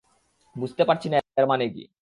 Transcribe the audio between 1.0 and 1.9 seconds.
না এর মানে কী।